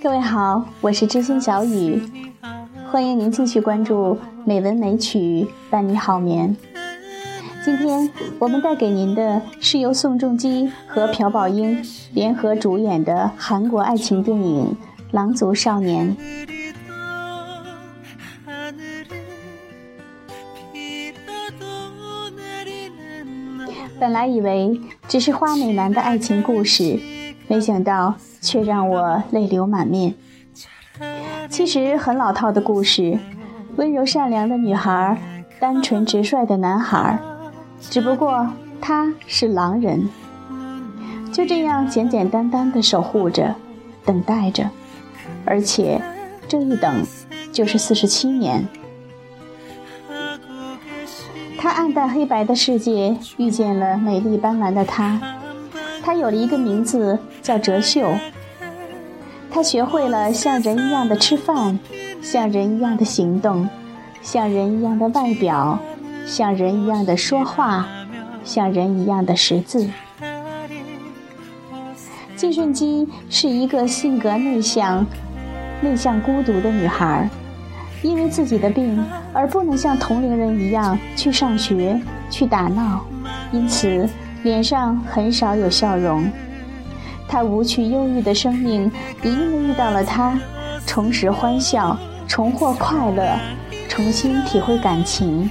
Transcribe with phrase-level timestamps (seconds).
[0.00, 2.00] 各位好，我是知心小雨，
[2.92, 6.56] 欢迎您继续关注美文美曲伴你好眠。
[7.64, 11.84] 今天我们带给您的是由宋仲基和朴宝英
[12.14, 14.76] 联合主演的韩国爱情电影
[15.10, 16.16] 《狼族少年》。
[23.98, 27.00] 本来以为只是花美男的爱情故事，
[27.48, 30.14] 没想到却让我泪流满面。
[31.50, 33.18] 其实很老套的故事，
[33.76, 35.18] 温柔善良的女孩，
[35.58, 37.18] 单纯直率的男孩，
[37.80, 38.48] 只不过
[38.80, 40.08] 他是狼人，
[41.32, 43.54] 就这样简简单单的守护着，
[44.04, 44.70] 等待着，
[45.44, 46.00] 而且
[46.46, 47.04] 这一等
[47.52, 48.64] 就是四十七年。
[51.78, 55.16] 暗淡黑白的世界遇见了美丽斑斓的她，
[56.02, 58.12] 她有了一个名字叫哲秀。
[59.48, 61.78] 她学会了像人一样的吃饭，
[62.20, 63.68] 像人一样的行动，
[64.22, 65.78] 像人一样的外表，
[66.26, 67.86] 像人一样的说话，
[68.42, 69.88] 像人一样的识字。
[72.34, 75.06] 季顺基是一个性格内向、
[75.80, 77.30] 内向孤独的女孩。
[78.02, 83.04] 因为自己的病而不能像同龄人一样去上学、去打闹，
[83.52, 84.08] 因此
[84.42, 86.30] 脸上很少有笑容。
[87.26, 88.90] 他无趣忧郁的生命，
[89.22, 90.38] 也因为遇到了他，
[90.86, 93.38] 重拾欢笑，重获快乐，
[93.88, 95.50] 重新体会感情。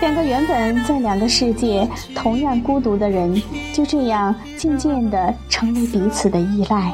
[0.00, 3.40] 两个原本在两个世界同样孤独的人，
[3.72, 6.92] 就这样渐渐地成为彼此的依赖。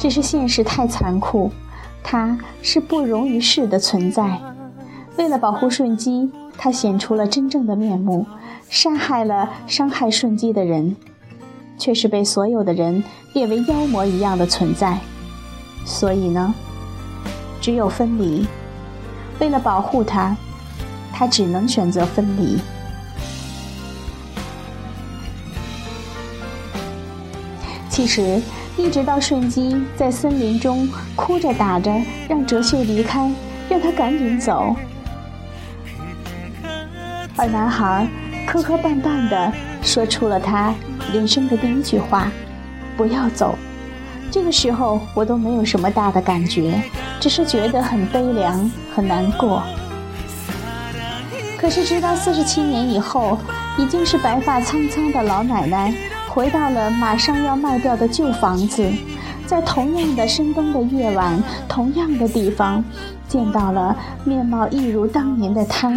[0.00, 1.52] 只是现实太残酷，
[2.02, 4.40] 他是不容于世的存在。
[5.18, 8.26] 为了保护顺基，他显出了真正的面目，
[8.70, 10.96] 杀害了伤害顺基的人，
[11.76, 14.98] 却是被所有的人列为妖魔一样的存在。
[15.84, 16.54] 所以呢，
[17.60, 18.46] 只有分离。
[19.38, 20.34] 为了保护他，
[21.12, 22.58] 他只能选择分离。
[27.90, 28.40] 其实。
[28.80, 31.94] 一直到顺基在森林中哭着打着，
[32.28, 33.30] 让哲秀离开，
[33.68, 34.74] 让他赶紧走。
[37.36, 38.08] 而男孩
[38.46, 39.52] 磕磕绊绊地
[39.82, 40.74] 说出了他
[41.12, 42.32] 人生的第一句话
[42.96, 43.56] ：“不要走。”
[44.32, 46.80] 这个时候我都没有什么大的感觉，
[47.20, 49.62] 只是觉得很悲凉，很难过。
[51.58, 53.38] 可是直到四十七年以后，
[53.76, 55.94] 已经是白发苍苍的老奶奶。
[56.32, 58.88] 回到了马上要卖掉的旧房子，
[59.46, 62.84] 在同样的深冬的夜晚，同样的地方，
[63.26, 65.92] 见到了面貌一如当年的他。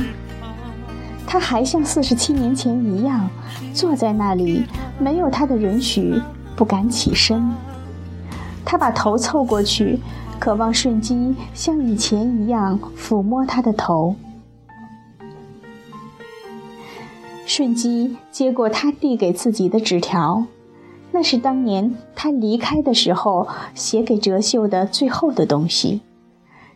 [1.28, 3.30] 他还像四十七年前一样，
[3.76, 4.66] 坐在那里，
[4.98, 6.20] 没有他的允许，
[6.56, 7.52] 不敢起身。
[8.66, 10.00] 他把头凑过去，
[10.40, 14.16] 渴望瞬基像以前一样抚摸他的头。
[17.46, 20.46] 顺基接过他递给自己的纸条，
[21.12, 26.02] 那是当年他离开的时候写给哲秀的最后的东西。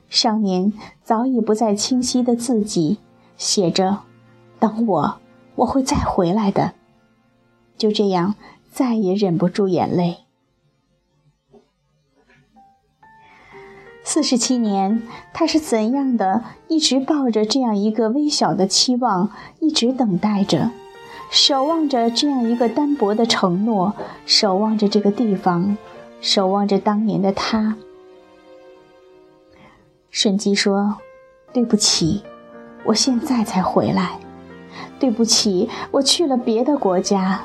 [0.09, 0.73] 少年
[1.03, 2.97] 早已不再清晰的自己，
[3.37, 3.99] 写着
[4.59, 5.17] ：“等我，
[5.55, 6.73] 我会再回来的。”
[7.77, 8.35] 就这样，
[8.71, 10.26] 再也忍不住眼泪。
[14.09, 15.03] 四十七年，
[15.33, 19.29] 他是怎样的一直抱着这样一个微小的期望，
[19.59, 20.71] 一直等待着，
[21.29, 23.93] 守望着这样一个单薄的承诺，
[24.25, 25.75] 守望着这个地方，
[26.21, 27.75] 守望着当年的他。
[30.09, 30.95] 顺基说
[31.51, 32.23] ：“对不起，
[32.85, 34.17] 我现在才回来。
[34.97, 37.41] 对不起，我去了别的国家。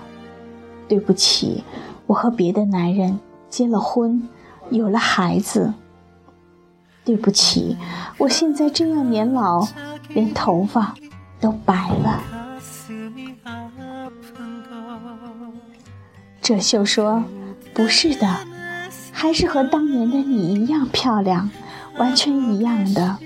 [0.87, 1.65] 对不起，
[2.07, 4.29] 我和别的男人结了婚，
[4.71, 5.75] 有了孩子。”
[7.05, 7.77] 对不起，
[8.17, 9.67] 我现在这样年老，
[10.09, 10.95] 连头发
[11.41, 12.23] 都白了。
[16.41, 17.25] 哲秀说
[17.75, 18.47] ：“不是的，
[19.13, 21.51] 还是和当年的你一样漂亮，
[21.97, 23.19] 完全一样的。”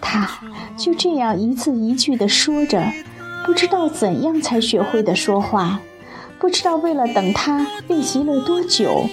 [0.00, 0.28] 他
[0.76, 2.84] 就这样一字一句的说着，
[3.46, 5.80] 不知道怎样才学会的说话，
[6.38, 9.08] 不知道为了等他练习了多久。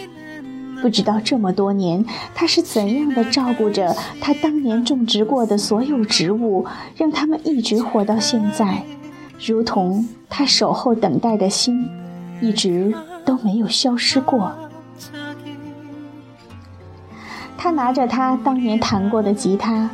[0.82, 6.66] 不知道这么多年，他是怎样的照顾着他当年种植过的所有植物，
[6.96, 8.84] 让他们一直活到现在，
[9.46, 11.90] 如同他守候等待的心，
[12.42, 12.94] 一直
[13.26, 14.52] 都没有消失过。
[17.58, 19.90] 他拿着他当年弹过的吉他，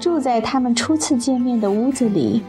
[0.00, 2.42] 住在他们初次见面的屋子里，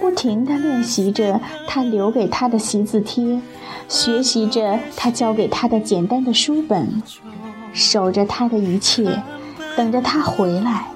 [0.00, 3.40] 不停地练习着他留给他的习字帖，
[3.88, 7.02] 学习着他教给他的简单的书本，
[7.72, 9.22] 守着他的一切，
[9.76, 10.86] 等着他回来。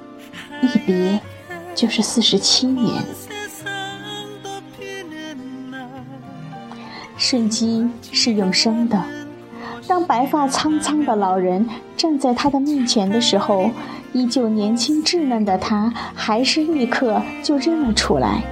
[0.60, 1.20] 一别
[1.74, 3.02] 就是四十七年。
[7.16, 9.17] 瞬机是永生的。
[9.88, 13.70] 当白发苍苍的老人站在他的面前的时候，
[14.12, 18.42] 依旧年轻稚嫩的他，还是立刻就认了出来。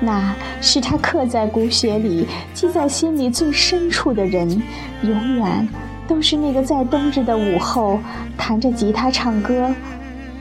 [0.00, 4.60] 那是他刻在骨血里、记在心里最深处的人，
[5.02, 5.68] 永远
[6.08, 8.00] 都是那个在冬日的午后
[8.36, 9.72] 弹着吉他唱歌、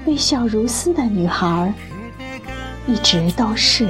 [0.05, 1.71] 微笑如丝的女孩，
[2.87, 3.87] 一直都是。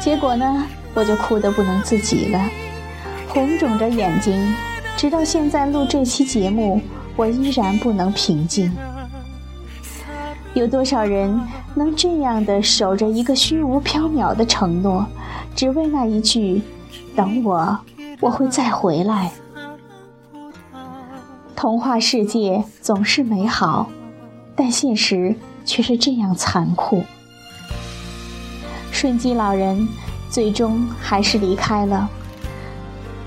[0.00, 0.64] 结果呢？
[0.94, 2.50] 我就哭得不能自己了，
[3.28, 4.54] 红肿着眼睛，
[4.96, 6.80] 直到现在录这期节目，
[7.16, 8.70] 我依然不能平静。
[10.52, 11.40] 有多少人
[11.74, 15.06] 能这样的守着一个虚无缥缈的承诺，
[15.56, 16.60] 只为那一句
[17.16, 17.78] “等我，
[18.20, 19.32] 我会再回来”？
[21.56, 23.88] 童话世界总是美好，
[24.54, 25.34] 但现实
[25.64, 27.02] 却是这样残酷。
[28.90, 29.88] 顺基老人。
[30.32, 32.08] 最终还是离开了，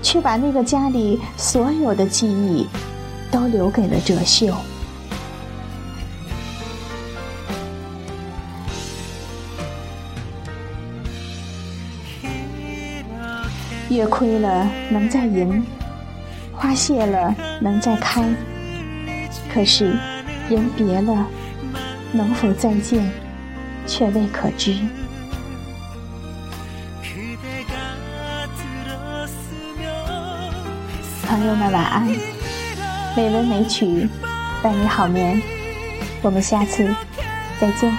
[0.02, 2.66] 却把那个家里所有的记忆
[3.30, 4.52] 都留给了哲秀。
[13.88, 15.64] 月亏了能再盈，
[16.52, 18.28] 花谢了能再开，
[19.54, 19.96] 可是
[20.50, 21.24] 人别了，
[22.10, 23.08] 能否再见，
[23.86, 24.76] 却未可知。
[31.36, 32.08] 朋友们晚安，
[33.14, 34.08] 美文美曲
[34.62, 35.38] 伴你好眠，
[36.22, 36.88] 我们下次
[37.60, 37.94] 再见。